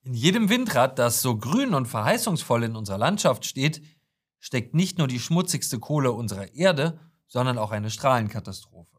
In 0.01 0.15
jedem 0.15 0.49
Windrad, 0.49 0.97
das 0.97 1.21
so 1.21 1.37
grün 1.37 1.75
und 1.75 1.85
verheißungsvoll 1.85 2.63
in 2.63 2.75
unserer 2.75 2.97
Landschaft 2.97 3.45
steht, 3.45 3.79
steckt 4.39 4.73
nicht 4.73 4.97
nur 4.97 5.07
die 5.07 5.19
schmutzigste 5.19 5.77
Kohle 5.77 6.13
unserer 6.13 6.55
Erde, 6.55 6.97
sondern 7.31 7.57
auch 7.57 7.71
eine 7.71 7.89
Strahlenkatastrophe. 7.89 8.97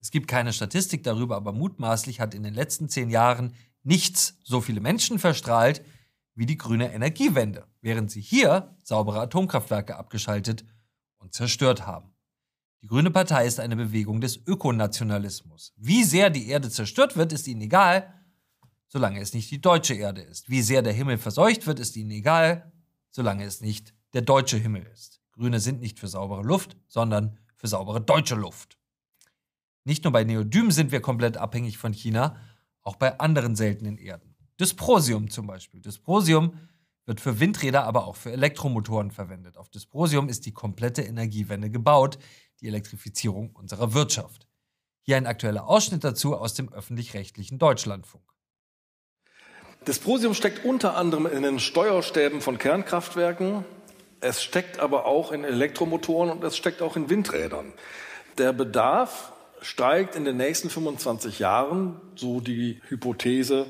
Es 0.00 0.12
gibt 0.12 0.28
keine 0.28 0.52
Statistik 0.52 1.02
darüber, 1.02 1.34
aber 1.34 1.52
mutmaßlich 1.52 2.20
hat 2.20 2.32
in 2.32 2.44
den 2.44 2.54
letzten 2.54 2.88
zehn 2.88 3.10
Jahren 3.10 3.52
nichts 3.82 4.38
so 4.44 4.60
viele 4.60 4.80
Menschen 4.80 5.18
verstrahlt 5.18 5.84
wie 6.36 6.46
die 6.46 6.56
grüne 6.56 6.92
Energiewende, 6.92 7.66
während 7.80 8.12
sie 8.12 8.20
hier 8.20 8.76
saubere 8.84 9.20
Atomkraftwerke 9.20 9.96
abgeschaltet 9.96 10.64
und 11.18 11.34
zerstört 11.34 11.84
haben. 11.84 12.14
Die 12.82 12.86
Grüne 12.86 13.10
Partei 13.10 13.44
ist 13.44 13.58
eine 13.58 13.74
Bewegung 13.74 14.20
des 14.20 14.36
Ökonationalismus. 14.46 15.72
Wie 15.76 16.04
sehr 16.04 16.30
die 16.30 16.48
Erde 16.48 16.70
zerstört 16.70 17.16
wird, 17.16 17.32
ist 17.32 17.48
ihnen 17.48 17.62
egal, 17.62 18.14
solange 18.86 19.20
es 19.20 19.34
nicht 19.34 19.50
die 19.50 19.60
deutsche 19.60 19.94
Erde 19.94 20.20
ist. 20.20 20.48
Wie 20.48 20.62
sehr 20.62 20.82
der 20.82 20.92
Himmel 20.92 21.18
verseucht 21.18 21.66
wird, 21.66 21.80
ist 21.80 21.96
ihnen 21.96 22.12
egal, 22.12 22.72
solange 23.10 23.44
es 23.44 23.60
nicht 23.60 23.94
der 24.12 24.22
deutsche 24.22 24.58
Himmel 24.58 24.86
ist. 24.92 25.22
Grüne 25.32 25.58
sind 25.58 25.80
nicht 25.80 25.98
für 25.98 26.06
saubere 26.06 26.42
Luft, 26.42 26.76
sondern 26.86 27.36
für 27.64 27.68
saubere 27.68 28.02
deutsche 28.02 28.34
Luft. 28.34 28.76
Nicht 29.84 30.04
nur 30.04 30.12
bei 30.12 30.22
Neodym 30.22 30.70
sind 30.70 30.92
wir 30.92 31.00
komplett 31.00 31.38
abhängig 31.38 31.78
von 31.78 31.94
China, 31.94 32.36
auch 32.82 32.96
bei 32.96 33.18
anderen 33.18 33.56
seltenen 33.56 33.96
Erden. 33.96 34.36
Dysprosium 34.60 35.30
zum 35.30 35.46
Beispiel. 35.46 35.80
Dysprosium 35.80 36.58
wird 37.06 37.22
für 37.22 37.40
Windräder, 37.40 37.84
aber 37.84 38.06
auch 38.06 38.16
für 38.16 38.30
Elektromotoren 38.32 39.10
verwendet. 39.10 39.56
Auf 39.56 39.70
Dysprosium 39.70 40.28
ist 40.28 40.44
die 40.44 40.52
komplette 40.52 41.00
Energiewende 41.00 41.70
gebaut, 41.70 42.18
die 42.60 42.68
Elektrifizierung 42.68 43.56
unserer 43.56 43.94
Wirtschaft. 43.94 44.46
Hier 45.00 45.16
ein 45.16 45.26
aktueller 45.26 45.66
Ausschnitt 45.66 46.04
dazu 46.04 46.36
aus 46.36 46.52
dem 46.52 46.70
öffentlich-rechtlichen 46.70 47.58
Deutschlandfunk. 47.58 48.24
Dysprosium 49.86 50.34
steckt 50.34 50.66
unter 50.66 50.98
anderem 50.98 51.24
in 51.24 51.42
den 51.42 51.58
Steuerstäben 51.58 52.42
von 52.42 52.58
Kernkraftwerken. 52.58 53.64
Es 54.24 54.42
steckt 54.42 54.78
aber 54.78 55.04
auch 55.04 55.32
in 55.32 55.44
Elektromotoren 55.44 56.30
und 56.30 56.42
es 56.44 56.56
steckt 56.56 56.80
auch 56.80 56.96
in 56.96 57.10
Windrädern. 57.10 57.74
Der 58.38 58.54
Bedarf 58.54 59.32
steigt 59.60 60.16
in 60.16 60.24
den 60.24 60.38
nächsten 60.38 60.70
25 60.70 61.40
Jahren, 61.40 62.00
so 62.16 62.40
die 62.40 62.80
Hypothese, 62.88 63.66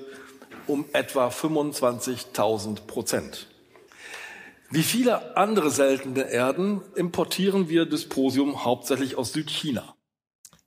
um 0.69 0.85
etwa 0.93 1.27
25.000 1.27 2.87
Prozent. 2.87 3.49
Wie 4.71 4.85
viele 4.85 5.37
andere 5.37 5.73
seltene 5.73 6.31
Erden 6.31 6.83
importieren 6.95 7.69
wir 7.69 7.85
Dysprosium 7.85 8.65
hauptsächlich 8.65 9.19
aus 9.19 9.33
Südchina. 9.33 9.97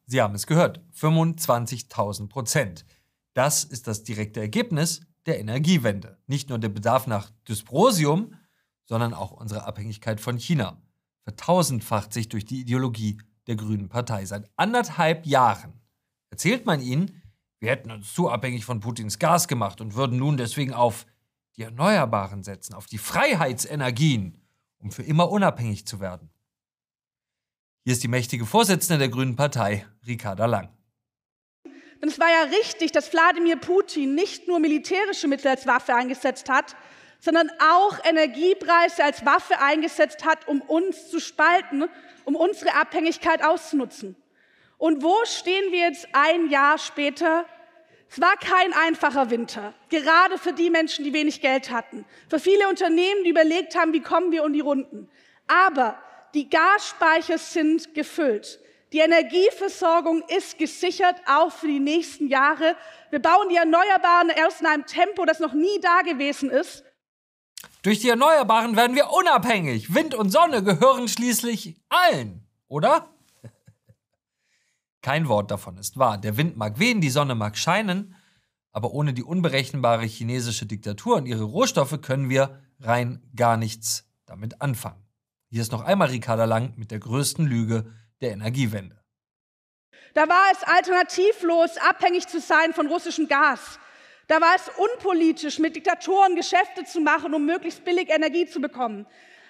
Sie 0.06 0.22
haben 0.22 0.36
es 0.36 0.48
gehört, 0.48 0.82
25.000 1.00 2.28
Prozent. 2.28 2.86
Das 3.34 3.64
ist 3.64 3.88
das 3.88 4.04
direkte 4.04 4.42
Ergebnis 4.42 5.00
der 5.28 5.40
Energiewende. 5.40 6.18
Nicht 6.28 6.50
nur 6.50 6.60
der 6.60 6.70
Bedarf 6.70 7.08
nach 7.08 7.30
Dysprosium, 7.48 8.34
sondern 8.88 9.14
auch 9.14 9.32
unsere 9.32 9.66
Abhängigkeit 9.66 10.20
von 10.20 10.38
China 10.38 10.82
vertausendfacht 11.24 12.14
sich 12.14 12.30
durch 12.30 12.46
die 12.46 12.62
Ideologie 12.62 13.20
der 13.48 13.58
Grünen 13.58 13.90
Partei. 13.90 14.26
Seit 14.26 14.50
anderthalb 14.56 15.26
Jahren 15.26 15.74
erzählt 16.30 16.66
man 16.66 16.82
ihnen, 16.82 17.22
wir 17.60 17.70
hätten 17.70 17.92
uns 17.92 18.14
zu 18.14 18.30
abhängig 18.30 18.66
von 18.66 18.80
Putins 18.80 19.20
Gas 19.20 19.48
gemacht 19.48 19.82
und 19.82 19.96
würden 19.96 20.18
nun 20.18 20.38
deswegen 20.38 20.74
auf 20.74 21.06
die 21.58 21.64
Erneuerbaren 21.64 22.44
setzen, 22.44 22.74
auf 22.76 22.86
die 22.86 22.98
Freiheitsenergien, 22.98 24.42
um 24.78 24.92
für 24.92 25.04
immer 25.04 25.30
unabhängig 25.30 25.86
zu 25.86 26.00
werden. 26.00 26.30
Hier 27.84 27.94
ist 27.94 28.04
die 28.04 28.10
mächtige 28.10 28.46
Vorsitzende 28.46 29.00
der 29.00 29.10
Grünen 29.10 29.36
Partei, 29.36 29.86
Ricarda 30.06 30.46
Lang. 30.46 30.70
Denn 32.02 32.10
es 32.10 32.20
war 32.20 32.30
ja 32.30 32.44
richtig, 32.58 32.92
dass 32.92 33.12
Wladimir 33.12 33.58
Putin 33.58 34.14
nicht 34.14 34.48
nur 34.48 34.60
militärische 34.60 35.28
Mittel 35.28 35.48
als 35.48 35.66
Waffe 35.66 35.96
eingesetzt 35.96 36.48
hat, 36.48 36.76
sondern 37.20 37.50
auch 37.60 37.98
Energiepreise 38.06 39.04
als 39.04 39.26
Waffe 39.26 39.60
eingesetzt 39.60 40.26
hat, 40.26 40.48
um 40.48 40.62
uns 40.62 41.10
zu 41.10 41.20
spalten, 41.20 41.86
um 42.26 42.36
unsere 42.36 42.76
Abhängigkeit 42.76 43.44
auszunutzen. 43.44 44.16
Und 44.78 45.02
wo 45.02 45.16
stehen 45.26 45.72
wir 45.72 45.80
jetzt 45.80 46.08
ein 46.14 46.50
Jahr 46.50 46.78
später? 46.78 47.46
Es 48.10 48.22
war 48.22 48.36
kein 48.38 48.74
einfacher 48.74 49.30
Winter, 49.30 49.74
gerade 49.90 50.38
für 50.38 50.54
die 50.54 50.70
Menschen, 50.70 51.04
die 51.04 51.14
wenig 51.14 51.42
Geld 51.42 51.72
hatten, 51.72 52.06
für 52.30 52.40
viele 52.40 52.70
Unternehmen, 52.70 53.24
die 53.24 53.32
überlegt 53.32 53.76
haben, 53.76 53.92
wie 53.92 54.02
kommen 54.02 54.32
wir 54.32 54.44
um 54.44 54.54
die 54.54 54.62
Runden. 54.62 55.10
Aber 55.48 55.98
die 56.34 56.50
Gasspeicher 56.50 57.38
sind 57.38 57.94
gefüllt. 57.94 58.60
Die 58.94 59.00
Energieversorgung 59.00 60.24
ist 60.30 60.58
gesichert, 60.58 61.16
auch 61.26 61.52
für 61.52 61.68
die 61.68 61.80
nächsten 61.80 62.28
Jahre. 62.28 62.78
Wir 63.10 63.20
bauen 63.20 63.50
die 63.50 63.58
Erneuerbaren 63.58 64.30
erst 64.30 64.62
in 64.62 64.68
einem 64.68 64.86
Tempo, 64.86 65.26
das 65.26 65.40
noch 65.40 65.54
nie 65.54 65.80
da 65.82 66.02
gewesen 66.04 66.50
ist. 66.50 66.86
Durch 67.88 68.02
die 68.02 68.10
Erneuerbaren 68.10 68.76
werden 68.76 68.98
wir 68.98 69.12
unabhängig. 69.12 69.96
Wind 69.96 70.14
und 70.14 70.30
Sonne 70.30 70.62
gehören 70.62 71.08
schließlich 71.08 71.78
allen, 71.88 72.46
oder? 72.68 73.08
Kein 75.02 75.30
Wort 75.30 75.52
davon 75.52 75.78
ist 75.78 75.98
wahr. 75.98 76.18
Der 76.18 76.36
Wind 76.36 76.58
mag 76.58 76.80
wehen, 76.80 77.00
die 77.00 77.10
Sonne 77.10 77.34
mag 77.34 77.58
scheinen, 77.58 78.14
aber 78.74 78.92
ohne 78.92 79.14
die 79.14 79.24
unberechenbare 79.24 80.04
chinesische 80.04 80.66
Diktatur 80.66 81.16
und 81.16 81.28
ihre 81.28 81.46
Rohstoffe 81.46 82.02
können 82.02 82.28
wir 82.28 82.62
rein 82.82 83.24
gar 83.38 83.56
nichts 83.56 84.04
damit 84.26 84.62
anfangen. 84.62 85.08
Hier 85.50 85.62
ist 85.62 85.72
noch 85.72 85.86
einmal 85.86 86.10
Ricarda 86.10 86.44
Lang 86.44 86.74
mit 86.76 86.92
der 86.92 87.00
größten 87.00 87.46
Lüge 87.46 87.94
der 88.20 88.34
Energiewende. 88.34 89.02
Da 90.14 90.28
war 90.28 90.52
es 90.52 90.62
alternativlos, 90.64 91.78
abhängig 91.78 92.28
zu 92.28 92.42
sein 92.42 92.74
von 92.74 92.88
russischem 92.88 93.30
Gas. 93.30 93.80
Da 94.28 94.42
war 94.42 94.56
es 94.56 94.70
unpolitisch, 94.78 95.58
mit 95.60 95.76
Diktatoren 95.76 96.36
Geschäfte 96.36 96.84
zu 96.84 97.00
machen, 97.00 97.34
um 97.34 97.46
möglichst 97.46 97.86
billig 97.86 98.10
Energie 98.10 98.46
zu 98.46 98.60
bekommen. 98.60 99.06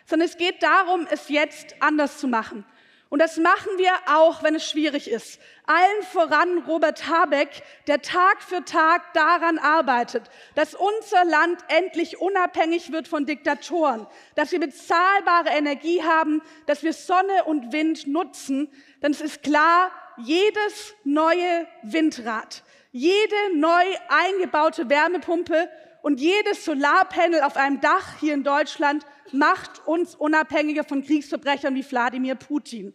Sondern 0.06 0.28
es 0.28 0.38
geht 0.38 0.62
darum, 0.62 1.08
es 1.10 1.30
jetzt 1.30 1.76
anders 1.80 2.20
zu 2.20 2.28
machen. 2.28 2.64
Und 3.10 3.20
das 3.20 3.38
machen 3.38 3.70
wir 3.78 3.92
auch, 4.08 4.44
wenn 4.44 4.56
es 4.56 4.70
schwierig 4.70 5.10
ist. 5.10 5.40
Allen 5.66 6.04
voran 6.12 6.58
Robert 6.60 7.08
Habeck, 7.08 7.64
der 7.88 8.02
Tag 8.02 8.44
für 8.44 8.66
Tag 8.66 9.14
daran 9.14 9.60
arbeitet, 9.60 10.24
dass 10.56 10.76
unser 10.76 11.24
Land 11.24 11.62
endlich 11.70 12.20
unabhängig 12.20 12.92
wird 12.92 13.08
von 13.08 13.26
Diktatoren, 13.26 14.08
dass 14.36 14.52
wir 14.52 14.60
bezahlbare 14.60 15.50
Energie 15.50 16.04
haben, 16.04 16.42
dass 16.66 16.84
wir 16.84 16.92
Sonne 16.92 17.46
und 17.46 17.72
Wind 17.72 18.08
nutzen. 18.08 18.70
Denn 19.02 19.12
es 19.12 19.22
ist 19.22 19.42
klar, 19.42 19.92
jedes 20.18 20.94
neue 21.06 21.66
Windrad, 21.84 22.64
jede 22.92 23.36
neu 23.56 23.86
eingebaute 24.10 24.90
Wärmepumpe 24.90 25.70
und 26.02 26.20
jedes 26.20 26.64
Solarpanel 26.66 27.42
auf 27.42 27.58
einem 27.58 27.82
Dach 27.82 28.20
hier 28.20 28.34
in 28.34 28.44
Deutschland 28.44 29.06
macht 29.34 29.86
uns 29.86 30.16
unabhängiger 30.16 30.84
von 30.84 31.04
Kriegsverbrechern 31.04 31.76
wie 31.76 31.90
Wladimir 31.90 32.36
Putin. 32.36 32.94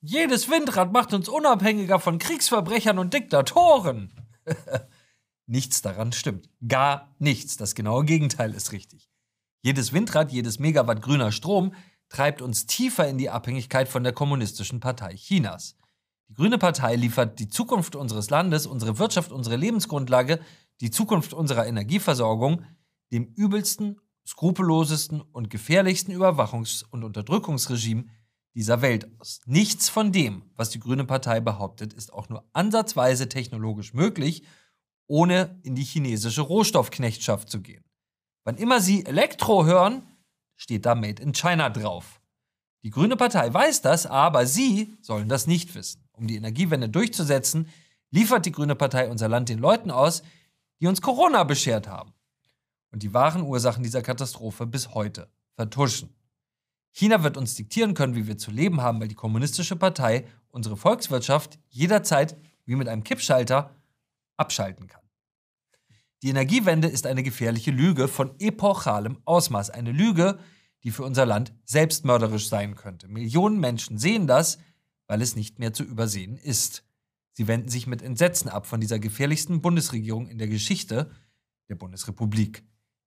Jedes 0.00 0.48
Windrad 0.50 0.92
macht 0.92 1.12
uns 1.12 1.28
unabhängiger 1.28 1.98
von 1.98 2.18
Kriegsverbrechern 2.18 2.98
und 2.98 3.14
Diktatoren. 3.14 4.12
nichts 5.46 5.82
daran 5.82 6.12
stimmt. 6.12 6.48
Gar 6.66 7.14
nichts. 7.18 7.56
Das 7.56 7.74
genaue 7.74 8.04
Gegenteil 8.04 8.54
ist 8.54 8.72
richtig. 8.72 9.10
Jedes 9.62 9.92
Windrad, 9.92 10.30
jedes 10.30 10.58
Megawatt 10.58 11.02
grüner 11.02 11.32
Strom 11.32 11.74
treibt 12.08 12.42
uns 12.42 12.66
tiefer 12.66 13.08
in 13.08 13.18
die 13.18 13.30
Abhängigkeit 13.30 13.88
von 13.88 14.04
der 14.04 14.12
Kommunistischen 14.12 14.80
Partei 14.80 15.14
Chinas. 15.16 15.76
Die 16.28 16.34
Grüne 16.34 16.58
Partei 16.58 16.94
liefert 16.94 17.38
die 17.38 17.48
Zukunft 17.48 17.96
unseres 17.96 18.28
Landes, 18.28 18.66
unsere 18.66 18.98
Wirtschaft, 18.98 19.32
unsere 19.32 19.56
Lebensgrundlage, 19.56 20.40
die 20.80 20.90
Zukunft 20.90 21.32
unserer 21.32 21.66
Energieversorgung 21.66 22.64
dem 23.10 23.32
übelsten 23.34 24.00
skrupellosesten 24.26 25.22
und 25.22 25.48
gefährlichsten 25.48 26.12
Überwachungs- 26.12 26.84
und 26.90 27.02
Unterdrückungsregime 27.02 28.04
dieser 28.54 28.82
Welt 28.82 29.08
aus. 29.18 29.40
Nichts 29.46 29.88
von 29.88 30.12
dem, 30.12 30.42
was 30.54 30.68
die 30.68 30.80
Grüne 30.80 31.04
Partei 31.04 31.40
behauptet, 31.40 31.94
ist 31.94 32.12
auch 32.12 32.28
nur 32.28 32.44
ansatzweise 32.52 33.28
technologisch 33.30 33.94
möglich, 33.94 34.42
ohne 35.06 35.58
in 35.62 35.74
die 35.74 35.84
chinesische 35.84 36.42
Rohstoffknechtschaft 36.42 37.48
zu 37.48 37.62
gehen. 37.62 37.84
Wann 38.44 38.56
immer 38.56 38.80
Sie 38.80 39.06
Elektro 39.06 39.64
hören, 39.64 40.02
steht 40.56 40.84
da 40.84 40.94
Made 40.94 41.22
in 41.22 41.32
China 41.32 41.70
drauf. 41.70 42.17
Die 42.82 42.90
Grüne 42.90 43.16
Partei 43.16 43.52
weiß 43.52 43.82
das, 43.82 44.06
aber 44.06 44.46
Sie 44.46 44.96
sollen 45.00 45.28
das 45.28 45.46
nicht 45.46 45.74
wissen. 45.74 46.08
Um 46.12 46.26
die 46.26 46.36
Energiewende 46.36 46.88
durchzusetzen, 46.88 47.68
liefert 48.10 48.46
die 48.46 48.52
Grüne 48.52 48.76
Partei 48.76 49.08
unser 49.10 49.28
Land 49.28 49.48
den 49.48 49.58
Leuten 49.58 49.90
aus, 49.90 50.22
die 50.80 50.86
uns 50.86 51.02
Corona 51.02 51.44
beschert 51.44 51.88
haben 51.88 52.12
und 52.90 53.02
die 53.02 53.12
wahren 53.12 53.42
Ursachen 53.42 53.82
dieser 53.82 54.02
Katastrophe 54.02 54.66
bis 54.66 54.94
heute 54.94 55.28
vertuschen. 55.54 56.14
China 56.92 57.22
wird 57.22 57.36
uns 57.36 57.54
diktieren 57.54 57.94
können, 57.94 58.14
wie 58.14 58.26
wir 58.26 58.38
zu 58.38 58.50
leben 58.50 58.80
haben, 58.80 59.00
weil 59.00 59.08
die 59.08 59.14
Kommunistische 59.14 59.76
Partei 59.76 60.26
unsere 60.48 60.76
Volkswirtschaft 60.76 61.58
jederzeit 61.68 62.36
wie 62.64 62.76
mit 62.76 62.88
einem 62.88 63.04
Kippschalter 63.04 63.74
abschalten 64.36 64.86
kann. 64.86 65.02
Die 66.22 66.30
Energiewende 66.30 66.88
ist 66.88 67.06
eine 67.06 67.22
gefährliche 67.22 67.70
Lüge 67.70 68.08
von 68.08 68.34
epochalem 68.40 69.18
Ausmaß. 69.24 69.70
Eine 69.70 69.92
Lüge, 69.92 70.38
die 70.84 70.90
für 70.90 71.04
unser 71.04 71.26
Land 71.26 71.52
selbstmörderisch 71.64 72.48
sein 72.48 72.74
könnte. 72.74 73.08
Millionen 73.08 73.58
Menschen 73.58 73.98
sehen 73.98 74.26
das, 74.26 74.58
weil 75.06 75.22
es 75.22 75.36
nicht 75.36 75.58
mehr 75.58 75.72
zu 75.72 75.82
übersehen 75.82 76.36
ist. 76.36 76.84
Sie 77.32 77.48
wenden 77.48 77.68
sich 77.68 77.86
mit 77.86 78.02
Entsetzen 78.02 78.48
ab 78.48 78.66
von 78.66 78.80
dieser 78.80 78.98
gefährlichsten 78.98 79.60
Bundesregierung 79.60 80.28
in 80.28 80.38
der 80.38 80.48
Geschichte 80.48 81.10
der 81.68 81.76
Bundesrepublik. 81.76 82.64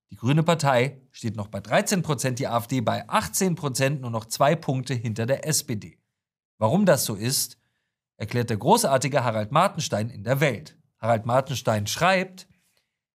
Die 0.10 0.18
Grüne 0.18 0.44
Partei 0.44 1.02
steht 1.12 1.36
noch 1.36 1.48
bei 1.48 1.62
13 1.62 2.02
Prozent, 2.02 2.40
die 2.40 2.48
AfD 2.48 2.82
bei 2.82 3.08
18 3.08 3.56
Prozent, 3.56 4.02
nur 4.02 4.12
noch 4.12 4.26
zwei 4.26 4.56
Punkte 4.56 4.94
hinter 4.94 5.26
der 5.26 5.48
SPD. 5.48 5.98
Warum 6.58 6.86
das 6.86 7.06
so 7.06 7.16
ist, 7.16 7.58
erklärt 8.18 8.50
der 8.50 8.58
großartige 8.58 9.24
Harald 9.24 9.52
Martenstein 9.52 10.10
in 10.10 10.24
der 10.24 10.42
Welt. 10.42 10.78
Harald 10.98 11.26
Martenstein 11.26 11.88
schreibt, 11.88 12.48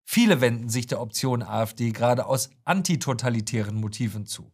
viele 0.05 0.41
wenden 0.41 0.69
sich 0.69 0.87
der 0.87 1.01
Option 1.01 1.43
AfD 1.43 1.91
gerade 1.93 2.27
aus 2.27 2.51
antitotalitären 2.65 3.81
Motiven 3.81 4.27
zu. 4.27 4.53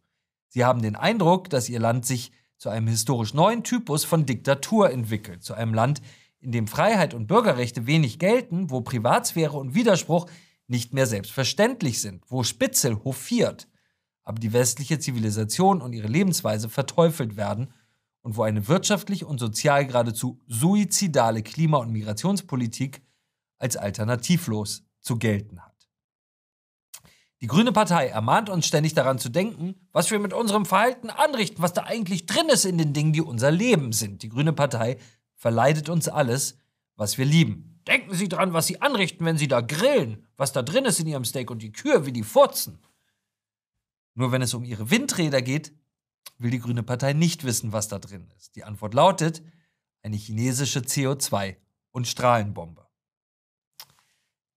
Sie 0.49 0.65
haben 0.65 0.81
den 0.81 0.95
Eindruck, 0.95 1.49
dass 1.49 1.69
ihr 1.69 1.79
Land 1.79 2.05
sich 2.05 2.31
zu 2.57 2.69
einem 2.69 2.87
historisch 2.87 3.33
neuen 3.33 3.63
Typus 3.63 4.03
von 4.03 4.25
Diktatur 4.25 4.91
entwickelt, 4.91 5.43
zu 5.43 5.53
einem 5.53 5.73
Land, 5.73 6.01
in 6.41 6.51
dem 6.51 6.67
Freiheit 6.67 7.13
und 7.13 7.27
Bürgerrechte 7.27 7.85
wenig 7.85 8.19
gelten, 8.19 8.69
wo 8.69 8.81
Privatsphäre 8.81 9.57
und 9.57 9.75
Widerspruch 9.75 10.29
nicht 10.67 10.93
mehr 10.93 11.07
selbstverständlich 11.07 11.99
sind, 12.01 12.23
wo 12.27 12.43
Spitzel 12.43 13.03
hofiert, 13.03 13.67
aber 14.23 14.39
die 14.39 14.53
westliche 14.53 14.99
Zivilisation 14.99 15.81
und 15.81 15.93
ihre 15.93 16.07
Lebensweise 16.07 16.69
verteufelt 16.69 17.35
werden 17.35 17.73
und 18.21 18.37
wo 18.37 18.43
eine 18.43 18.67
wirtschaftlich 18.67 19.25
und 19.25 19.39
sozial 19.39 19.85
geradezu 19.85 20.39
suizidale 20.47 21.43
Klima- 21.43 21.79
und 21.79 21.91
Migrationspolitik 21.91 23.01
als 23.57 23.75
alternativlos 23.75 24.83
zu 25.01 25.17
gelten 25.17 25.61
hat. 25.61 25.69
Die 27.41 27.47
Grüne 27.47 27.71
Partei 27.71 28.07
ermahnt 28.07 28.49
uns 28.49 28.67
ständig 28.67 28.93
daran 28.93 29.17
zu 29.17 29.29
denken, 29.29 29.75
was 29.93 30.11
wir 30.11 30.19
mit 30.19 30.33
unserem 30.33 30.65
Verhalten 30.65 31.09
anrichten, 31.09 31.61
was 31.61 31.71
da 31.71 31.83
eigentlich 31.83 32.25
drin 32.25 32.49
ist 32.49 32.65
in 32.65 32.77
den 32.77 32.93
Dingen, 32.93 33.13
die 33.13 33.21
unser 33.21 33.49
Leben 33.49 33.93
sind. 33.93 34.23
Die 34.23 34.29
Grüne 34.29 34.51
Partei 34.51 34.97
verleidet 35.35 35.87
uns 35.87 36.09
alles, 36.09 36.57
was 36.97 37.17
wir 37.17 37.25
lieben. 37.25 37.79
Denken 37.87 38.13
Sie 38.13 38.27
dran, 38.27 38.51
was 38.51 38.67
Sie 38.67 38.81
anrichten, 38.81 39.25
wenn 39.25 39.37
Sie 39.37 39.47
da 39.47 39.61
grillen, 39.61 40.27
was 40.35 40.51
da 40.51 40.61
drin 40.61 40.83
ist 40.83 40.99
in 40.99 41.07
Ihrem 41.07 41.23
Steak 41.23 41.49
und 41.49 41.61
die 41.61 41.71
Kühe, 41.71 42.05
wie 42.05 42.11
die 42.11 42.23
furzen. 42.23 42.79
Nur 44.15 44.33
wenn 44.33 44.41
es 44.41 44.53
um 44.53 44.65
Ihre 44.65 44.91
Windräder 44.91 45.41
geht, 45.41 45.73
will 46.39 46.51
die 46.51 46.59
Grüne 46.59 46.83
Partei 46.83 47.13
nicht 47.13 47.45
wissen, 47.45 47.71
was 47.71 47.87
da 47.87 47.99
drin 47.99 48.27
ist. 48.37 48.57
Die 48.57 48.65
Antwort 48.65 48.93
lautet 48.93 49.41
eine 50.03 50.17
chinesische 50.17 50.81
CO2- 50.81 51.55
und 51.91 52.05
Strahlenbombe. 52.05 52.88